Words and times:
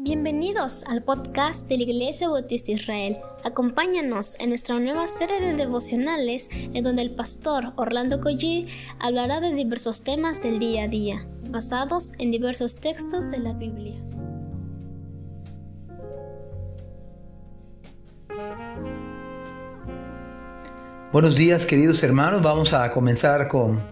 Bienvenidos 0.00 0.84
al 0.84 1.02
podcast 1.02 1.66
de 1.66 1.76
la 1.76 1.82
Iglesia 1.82 2.28
Bautista 2.28 2.70
Israel. 2.70 3.16
Acompáñanos 3.42 4.38
en 4.38 4.50
nuestra 4.50 4.78
nueva 4.78 5.08
serie 5.08 5.40
de 5.40 5.54
devocionales 5.54 6.48
en 6.52 6.84
donde 6.84 7.02
el 7.02 7.16
pastor 7.16 7.72
Orlando 7.74 8.20
Collie 8.20 8.68
hablará 9.00 9.40
de 9.40 9.52
diversos 9.54 10.04
temas 10.04 10.40
del 10.40 10.60
día 10.60 10.84
a 10.84 10.86
día, 10.88 11.26
basados 11.50 12.12
en 12.20 12.30
diversos 12.30 12.76
textos 12.76 13.28
de 13.28 13.38
la 13.38 13.54
Biblia. 13.54 14.00
Buenos 21.10 21.34
días 21.34 21.66
queridos 21.66 22.00
hermanos, 22.04 22.44
vamos 22.44 22.72
a 22.72 22.88
comenzar 22.92 23.48
con 23.48 23.82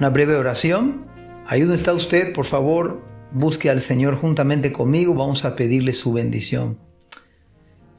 una 0.00 0.10
breve 0.10 0.34
oración. 0.34 1.06
Ahí 1.46 1.60
donde 1.60 1.76
está 1.76 1.92
usted, 1.92 2.34
por 2.34 2.46
favor, 2.46 3.11
busque 3.34 3.70
al 3.70 3.80
Señor 3.80 4.16
juntamente 4.16 4.72
conmigo, 4.72 5.14
vamos 5.14 5.44
a 5.44 5.56
pedirle 5.56 5.92
su 5.92 6.12
bendición. 6.12 6.78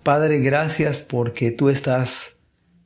Padre, 0.03 0.39
gracias 0.39 1.01
porque 1.01 1.51
tú 1.51 1.69
estás 1.69 2.37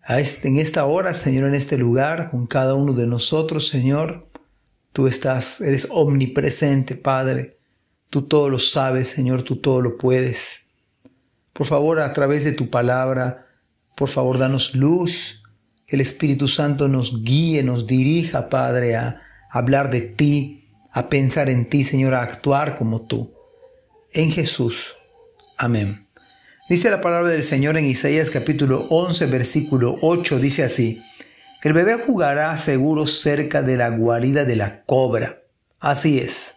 en 0.08 0.58
esta 0.58 0.86
hora, 0.86 1.14
Señor, 1.14 1.50
en 1.50 1.56
este 1.56 1.78
lugar, 1.78 2.30
con 2.32 2.48
cada 2.48 2.76
uno 2.76 2.94
de 2.94 3.08
nosotros, 3.08 3.68
Señor. 3.68 4.28
Tú 4.94 5.08
estás, 5.08 5.60
eres 5.62 5.88
omnipresente, 5.92 6.96
Padre. 6.96 7.58
Tú 8.10 8.22
todo 8.22 8.50
lo 8.50 8.60
sabes, 8.60 9.10
Señor, 9.10 9.44
tú 9.44 9.58
todo 9.58 9.82
lo 9.82 9.98
puedes. 9.98 10.62
Por 11.52 11.68
favor, 11.68 12.00
a 12.00 12.14
través 12.14 12.44
de 12.46 12.54
tu 12.54 12.70
palabra, 12.70 13.48
por 13.96 14.10
favor, 14.10 14.38
danos 14.38 14.76
luz, 14.76 15.44
que 15.86 15.96
el 15.96 16.02
Espíritu 16.02 16.48
Santo 16.48 16.88
nos 16.88 17.24
guíe, 17.24 17.64
nos 17.64 17.88
dirija, 17.88 18.48
Padre, 18.48 18.96
a 18.96 19.22
hablar 19.52 19.90
de 19.90 20.02
ti, 20.02 20.67
a 20.92 21.10
pensar 21.10 21.50
en 21.50 21.70
ti, 21.70 21.84
Señor, 21.84 22.14
a 22.14 22.22
actuar 22.22 22.78
como 22.78 23.02
tú. 23.02 23.34
En 24.12 24.32
Jesús. 24.32 24.96
Amén. 25.58 26.08
Dice 26.70 26.90
la 26.90 27.02
palabra 27.02 27.30
del 27.30 27.44
Señor 27.44 27.78
en 27.78 27.86
Isaías 27.86 28.30
capítulo 28.30 28.88
11, 28.90 29.26
versículo 29.28 29.98
8, 30.02 30.40
dice 30.40 30.64
así, 30.64 31.02
el 31.64 31.74
bebé 31.74 31.96
jugará 31.96 32.58
seguro 32.58 33.08
cerca 33.08 33.62
de 33.62 33.78
la 33.78 33.90
guarida 33.90 34.46
de 34.46 34.56
la 34.56 34.84
cobra. 34.84 35.44
Así 35.80 36.20
es. 36.20 36.56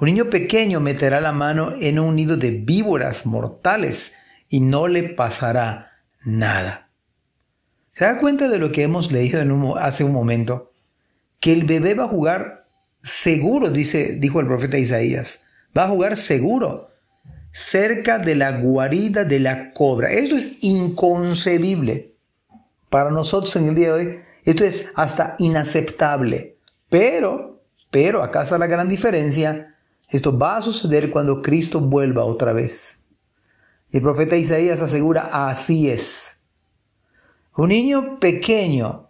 Un 0.00 0.06
niño 0.06 0.26
pequeño 0.26 0.80
meterá 0.80 1.20
la 1.20 1.32
mano 1.32 1.72
en 1.80 1.98
un 1.98 2.14
nido 2.14 2.36
de 2.36 2.50
víboras 2.50 3.26
mortales 3.26 4.12
y 4.48 4.60
no 4.60 4.86
le 4.86 5.02
pasará 5.14 5.92
nada. 6.22 6.90
¿Se 7.92 8.04
da 8.04 8.18
cuenta 8.18 8.48
de 8.48 8.58
lo 8.58 8.70
que 8.70 8.84
hemos 8.84 9.10
leído 9.10 9.76
hace 9.76 10.04
un 10.04 10.12
momento? 10.12 10.72
Que 11.40 11.52
el 11.52 11.64
bebé 11.64 11.94
va 11.94 12.04
a 12.04 12.08
jugar 12.08 12.57
seguro, 13.02 13.70
dice, 13.70 14.16
dijo 14.18 14.40
el 14.40 14.46
profeta 14.46 14.78
Isaías. 14.78 15.40
Va 15.76 15.84
a 15.84 15.88
jugar 15.88 16.16
seguro, 16.16 16.90
cerca 17.52 18.18
de 18.18 18.34
la 18.34 18.52
guarida 18.52 19.24
de 19.24 19.40
la 19.40 19.72
cobra. 19.72 20.10
Esto 20.10 20.36
es 20.36 20.48
inconcebible 20.60 22.14
para 22.90 23.10
nosotros 23.10 23.54
en 23.56 23.68
el 23.68 23.74
día 23.74 23.88
de 23.88 23.92
hoy. 23.92 24.14
Esto 24.44 24.64
es 24.64 24.86
hasta 24.94 25.34
inaceptable. 25.38 26.56
Pero, 26.88 27.62
pero, 27.90 28.22
acá 28.22 28.42
está 28.42 28.58
la 28.58 28.66
gran 28.66 28.88
diferencia. 28.88 29.74
Esto 30.08 30.36
va 30.36 30.56
a 30.56 30.62
suceder 30.62 31.10
cuando 31.10 31.42
Cristo 31.42 31.80
vuelva 31.80 32.24
otra 32.24 32.52
vez. 32.52 32.98
El 33.90 34.02
profeta 34.02 34.36
Isaías 34.36 34.80
asegura, 34.80 35.48
así 35.48 35.90
es. 35.90 36.36
Un 37.56 37.70
niño 37.70 38.18
pequeño 38.20 39.07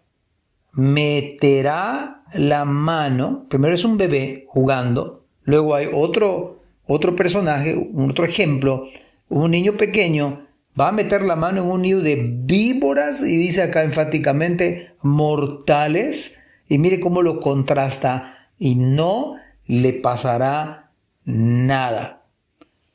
meterá 0.72 2.22
la 2.34 2.64
mano, 2.64 3.46
primero 3.48 3.74
es 3.74 3.84
un 3.84 3.96
bebé 3.96 4.44
jugando, 4.48 5.24
luego 5.44 5.74
hay 5.74 5.88
otro, 5.92 6.60
otro 6.86 7.16
personaje, 7.16 7.90
otro 7.96 8.24
ejemplo, 8.24 8.84
un 9.28 9.50
niño 9.50 9.74
pequeño 9.74 10.46
va 10.78 10.88
a 10.88 10.92
meter 10.92 11.22
la 11.22 11.36
mano 11.36 11.62
en 11.62 11.70
un 11.70 11.82
nido 11.82 12.00
de 12.00 12.16
víboras 12.16 13.20
y 13.20 13.36
dice 13.36 13.62
acá 13.62 13.82
enfáticamente 13.82 14.92
mortales 15.02 16.36
y 16.68 16.78
mire 16.78 17.00
cómo 17.00 17.22
lo 17.22 17.40
contrasta 17.40 18.50
y 18.58 18.74
no 18.76 19.36
le 19.66 19.92
pasará 19.92 20.92
nada. 21.24 22.22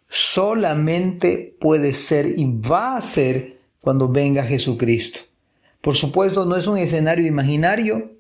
Solamente 0.08 1.56
puede 1.59 1.94
ser 1.94 2.28
y 2.38 2.46
va 2.46 2.98
a 2.98 3.02
ser 3.02 3.59
cuando 3.81 4.08
venga 4.08 4.44
Jesucristo. 4.44 5.22
Por 5.84 5.98
supuesto, 5.98 6.46
no 6.46 6.56
es 6.56 6.66
un 6.66 6.78
escenario 6.78 7.28
imaginario, 7.28 8.18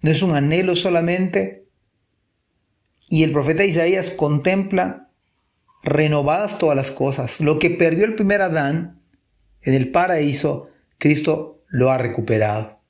no 0.00 0.10
es 0.10 0.22
un 0.22 0.34
anhelo 0.34 0.74
solamente. 0.76 1.68
Y 3.10 3.22
el 3.22 3.32
profeta 3.32 3.66
Isaías 3.66 4.08
contempla 4.08 5.10
renovadas 5.82 6.58
todas 6.58 6.74
las 6.74 6.90
cosas. 6.90 7.38
Lo 7.42 7.58
que 7.58 7.68
perdió 7.68 8.06
el 8.06 8.14
primer 8.14 8.40
Adán 8.40 9.02
en 9.60 9.74
el 9.74 9.90
paraíso, 9.90 10.70
Cristo 10.96 11.62
lo 11.68 11.90
ha 11.90 11.98
recuperado. 11.98 12.80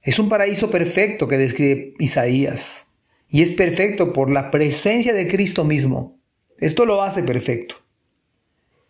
Es 0.00 0.18
un 0.18 0.30
paraíso 0.30 0.70
perfecto 0.70 1.28
que 1.28 1.36
describe 1.36 1.92
Isaías. 1.98 2.86
Y 3.28 3.42
es 3.42 3.50
perfecto 3.50 4.14
por 4.14 4.30
la 4.30 4.50
presencia 4.50 5.12
de 5.12 5.28
Cristo 5.28 5.62
mismo. 5.62 6.18
Esto 6.56 6.86
lo 6.86 7.02
hace 7.02 7.22
perfecto. 7.22 7.76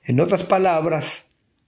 En 0.05 0.21
otras 0.21 0.45
palabras, 0.45 1.26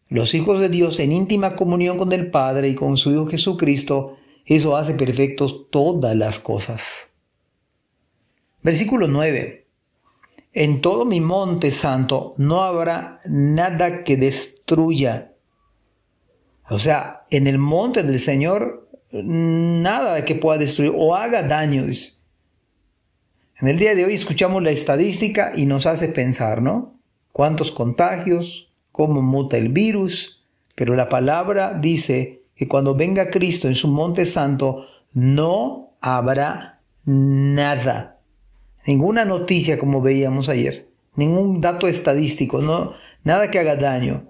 los 0.08 0.34
hijos 0.34 0.60
de 0.60 0.68
Dios 0.68 0.98
en 1.00 1.12
íntima 1.12 1.54
comunión 1.54 1.98
con 1.98 2.12
el 2.12 2.30
Padre 2.30 2.68
y 2.68 2.74
con 2.74 2.96
su 2.96 3.10
Hijo 3.10 3.26
Jesucristo 3.26 4.16
eso 4.46 4.76
hace 4.76 4.94
perfectos 4.94 5.70
todas 5.70 6.16
las 6.16 6.38
cosas. 6.38 7.10
Versículo 8.62 9.06
9. 9.06 9.66
En 10.54 10.80
todo 10.80 11.04
mi 11.04 11.20
monte 11.20 11.70
santo 11.70 12.34
no 12.38 12.62
habrá 12.62 13.20
nada 13.26 14.04
que 14.04 14.16
destruya. 14.16 15.34
O 16.70 16.78
sea, 16.78 17.26
en 17.30 17.46
el 17.46 17.58
monte 17.58 18.02
del 18.02 18.18
Señor 18.18 18.88
nada 19.12 20.24
que 20.24 20.34
pueda 20.34 20.58
destruir 20.58 20.92
o 20.96 21.14
haga 21.14 21.42
daños. 21.42 22.24
En 23.60 23.68
el 23.68 23.78
día 23.78 23.94
de 23.94 24.04
hoy 24.04 24.14
escuchamos 24.14 24.62
la 24.62 24.70
estadística 24.70 25.52
y 25.54 25.66
nos 25.66 25.84
hace 25.84 26.08
pensar, 26.08 26.62
¿no? 26.62 26.98
¿Cuántos 27.32 27.70
contagios? 27.70 28.67
¿Cómo 28.98 29.22
muta 29.22 29.56
el 29.56 29.68
virus? 29.68 30.44
Pero 30.74 30.96
la 30.96 31.08
palabra 31.08 31.72
dice 31.72 32.42
que 32.56 32.66
cuando 32.66 32.96
venga 32.96 33.30
Cristo 33.30 33.68
en 33.68 33.76
su 33.76 33.86
monte 33.86 34.26
santo 34.26 34.86
no 35.12 35.92
habrá 36.00 36.80
nada. 37.04 38.18
Ninguna 38.84 39.24
noticia 39.24 39.78
como 39.78 40.02
veíamos 40.02 40.48
ayer, 40.48 40.88
ningún 41.14 41.60
dato 41.60 41.86
estadístico, 41.86 42.60
no, 42.60 42.92
nada 43.22 43.52
que 43.52 43.60
haga 43.60 43.76
daño. 43.76 44.26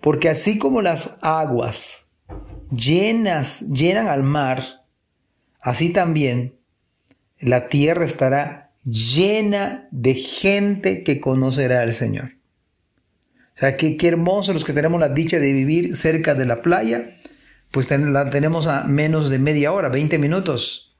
Porque 0.00 0.28
así 0.28 0.58
como 0.58 0.80
las 0.80 1.18
aguas 1.20 2.06
llenas, 2.70 3.62
llenan 3.62 4.06
al 4.06 4.22
mar, 4.22 4.62
así 5.58 5.92
también 5.92 6.54
la 7.40 7.66
tierra 7.66 8.04
estará 8.04 8.70
llena 8.84 9.88
de 9.90 10.14
gente 10.14 11.02
que 11.02 11.20
conocerá 11.20 11.80
al 11.80 11.92
Señor. 11.92 12.37
O 13.58 13.60
sea, 13.60 13.76
qué, 13.76 13.96
qué 13.96 14.08
hermoso 14.08 14.52
los 14.52 14.64
que 14.64 14.72
tenemos 14.72 15.00
la 15.00 15.08
dicha 15.08 15.38
de 15.38 15.52
vivir 15.52 15.96
cerca 15.96 16.34
de 16.34 16.46
la 16.46 16.62
playa 16.62 17.10
pues 17.70 17.90
la 17.90 18.30
tenemos 18.30 18.66
a 18.66 18.84
menos 18.84 19.28
de 19.28 19.38
media 19.38 19.72
hora, 19.72 19.88
20 19.88 20.18
minutos. 20.18 20.96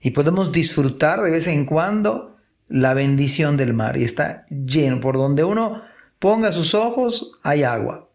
Y 0.00 0.10
podemos 0.10 0.52
disfrutar 0.52 1.20
de 1.20 1.30
vez 1.30 1.46
en 1.46 1.64
cuando 1.64 2.36
la 2.68 2.94
bendición 2.94 3.56
del 3.56 3.72
mar. 3.72 3.96
Y 3.96 4.04
está 4.04 4.46
lleno. 4.48 5.00
Por 5.00 5.16
donde 5.16 5.44
uno 5.44 5.82
ponga 6.18 6.52
sus 6.52 6.74
ojos, 6.74 7.38
hay 7.42 7.62
agua. 7.62 8.10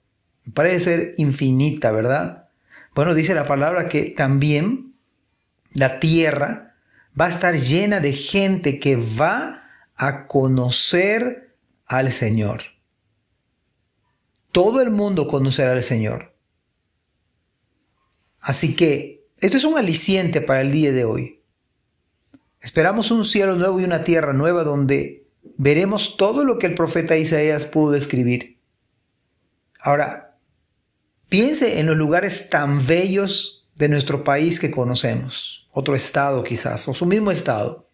Parece 0.53 0.79
ser 0.79 1.13
infinita, 1.17 1.91
¿verdad? 1.91 2.49
Bueno, 2.93 3.13
dice 3.13 3.33
la 3.33 3.47
palabra 3.47 3.87
que 3.87 4.13
también 4.15 4.93
la 5.73 5.99
tierra 5.99 6.75
va 7.19 7.27
a 7.27 7.29
estar 7.29 7.55
llena 7.55 7.99
de 7.99 8.13
gente 8.13 8.79
que 8.79 8.97
va 8.97 9.63
a 9.95 10.27
conocer 10.27 11.55
al 11.85 12.11
Señor. 12.11 12.72
Todo 14.53 14.81
el 14.81 14.91
mundo 14.91 15.25
conocerá 15.25 15.71
al 15.71 15.81
Señor. 15.81 16.35
Así 18.39 18.75
que 18.75 19.25
esto 19.39 19.57
es 19.57 19.63
un 19.63 19.79
aliciente 19.79 20.41
para 20.41 20.61
el 20.61 20.71
día 20.71 20.91
de 20.91 21.05
hoy. 21.05 21.41
Esperamos 22.61 23.09
un 23.09 23.25
cielo 23.25 23.55
nuevo 23.55 23.81
y 23.81 23.83
una 23.83 24.03
tierra 24.03 24.31
nueva 24.31 24.63
donde 24.63 25.25
veremos 25.57 26.17
todo 26.17 26.45
lo 26.45 26.59
que 26.59 26.67
el 26.67 26.75
profeta 26.75 27.17
Isaías 27.17 27.65
pudo 27.65 27.93
describir. 27.93 28.59
Ahora, 29.81 30.37
piense 31.29 31.79
en 31.79 31.87
los 31.87 31.97
lugares 31.97 32.51
tan 32.51 32.85
bellos 32.85 33.67
de 33.73 33.89
nuestro 33.89 34.23
país 34.23 34.59
que 34.59 34.69
conocemos, 34.69 35.67
otro 35.71 35.95
estado 35.95 36.43
quizás, 36.43 36.87
o 36.87 36.93
su 36.93 37.07
mismo 37.07 37.31
estado. 37.31 37.89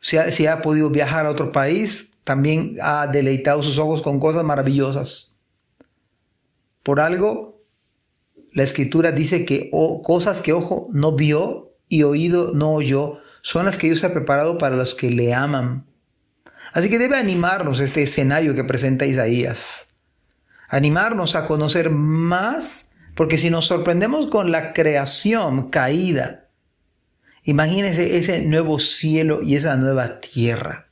Si 0.00 0.16
ha, 0.16 0.32
si 0.32 0.48
ha 0.48 0.62
podido 0.62 0.90
viajar 0.90 1.26
a 1.26 1.30
otro 1.30 1.52
país, 1.52 2.15
también 2.26 2.74
ha 2.82 3.06
deleitado 3.06 3.62
sus 3.62 3.78
ojos 3.78 4.02
con 4.02 4.18
cosas 4.18 4.42
maravillosas. 4.42 5.38
Por 6.82 6.98
algo 6.98 7.62
la 8.50 8.64
escritura 8.64 9.12
dice 9.12 9.44
que 9.44 9.70
cosas 10.02 10.40
que 10.40 10.52
ojo 10.52 10.88
no 10.92 11.12
vio 11.12 11.76
y 11.88 12.02
oído 12.02 12.52
no 12.52 12.72
oyó 12.72 13.18
son 13.42 13.66
las 13.66 13.78
que 13.78 13.86
Dios 13.86 14.02
ha 14.02 14.12
preparado 14.12 14.58
para 14.58 14.74
los 14.74 14.96
que 14.96 15.08
le 15.08 15.34
aman. 15.34 15.86
Así 16.72 16.90
que 16.90 16.98
debe 16.98 17.16
animarnos 17.16 17.78
este 17.78 18.02
escenario 18.02 18.56
que 18.56 18.64
presenta 18.64 19.06
Isaías. 19.06 19.94
Animarnos 20.68 21.36
a 21.36 21.44
conocer 21.44 21.90
más, 21.90 22.88
porque 23.14 23.38
si 23.38 23.50
nos 23.50 23.66
sorprendemos 23.66 24.26
con 24.26 24.50
la 24.50 24.72
creación 24.72 25.70
caída, 25.70 26.48
imagínense 27.44 28.16
ese 28.16 28.42
nuevo 28.42 28.80
cielo 28.80 29.42
y 29.44 29.54
esa 29.54 29.76
nueva 29.76 30.18
tierra. 30.20 30.85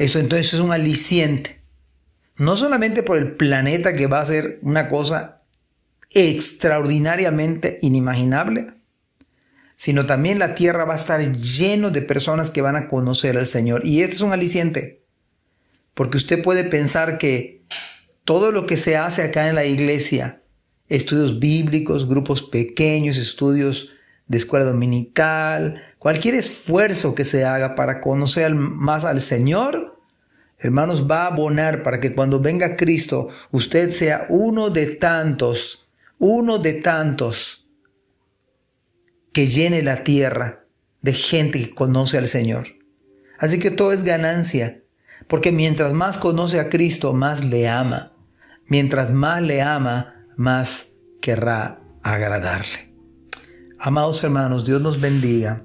Esto 0.00 0.18
entonces 0.18 0.54
es 0.54 0.60
un 0.60 0.72
aliciente. 0.72 1.60
No 2.38 2.56
solamente 2.56 3.02
por 3.02 3.18
el 3.18 3.32
planeta 3.32 3.94
que 3.94 4.06
va 4.06 4.22
a 4.22 4.24
ser 4.24 4.58
una 4.62 4.88
cosa 4.88 5.42
extraordinariamente 6.08 7.78
inimaginable, 7.82 8.68
sino 9.74 10.06
también 10.06 10.38
la 10.38 10.54
tierra 10.54 10.86
va 10.86 10.94
a 10.94 10.96
estar 10.96 11.20
lleno 11.32 11.90
de 11.90 12.00
personas 12.00 12.48
que 12.48 12.62
van 12.62 12.76
a 12.76 12.88
conocer 12.88 13.36
al 13.36 13.46
Señor. 13.46 13.84
Y 13.84 14.00
este 14.00 14.14
es 14.14 14.22
un 14.22 14.32
aliciente, 14.32 15.02
porque 15.92 16.16
usted 16.16 16.42
puede 16.42 16.64
pensar 16.64 17.18
que 17.18 17.60
todo 18.24 18.52
lo 18.52 18.64
que 18.64 18.78
se 18.78 18.96
hace 18.96 19.22
acá 19.22 19.50
en 19.50 19.54
la 19.54 19.66
iglesia, 19.66 20.40
estudios 20.88 21.38
bíblicos, 21.40 22.08
grupos 22.08 22.40
pequeños, 22.40 23.18
estudios 23.18 23.90
de 24.28 24.38
escuela 24.38 24.64
dominical, 24.64 25.89
cualquier 26.00 26.34
esfuerzo 26.34 27.14
que 27.14 27.26
se 27.26 27.44
haga 27.44 27.76
para 27.76 28.00
conocer 28.00 28.54
más 28.54 29.04
al 29.04 29.20
Señor, 29.20 30.00
hermanos, 30.58 31.08
va 31.08 31.24
a 31.24 31.26
abonar 31.26 31.82
para 31.82 32.00
que 32.00 32.14
cuando 32.14 32.40
venga 32.40 32.76
Cristo, 32.76 33.28
usted 33.52 33.90
sea 33.90 34.26
uno 34.30 34.70
de 34.70 34.86
tantos, 34.86 35.88
uno 36.18 36.58
de 36.58 36.72
tantos 36.72 37.68
que 39.32 39.46
llene 39.46 39.82
la 39.82 40.02
tierra 40.02 40.64
de 41.02 41.12
gente 41.12 41.60
que 41.60 41.74
conoce 41.74 42.16
al 42.16 42.28
Señor. 42.28 42.66
Así 43.38 43.58
que 43.58 43.70
todo 43.70 43.92
es 43.92 44.02
ganancia, 44.02 44.82
porque 45.28 45.52
mientras 45.52 45.92
más 45.92 46.16
conoce 46.16 46.60
a 46.60 46.70
Cristo, 46.70 47.12
más 47.12 47.44
le 47.44 47.68
ama. 47.68 48.14
Mientras 48.68 49.12
más 49.12 49.42
le 49.42 49.60
ama, 49.60 50.24
más 50.36 50.92
querrá 51.20 51.82
agradarle. 52.02 52.94
Amados 53.78 54.24
hermanos, 54.24 54.64
Dios 54.64 54.80
nos 54.80 54.98
bendiga. 54.98 55.64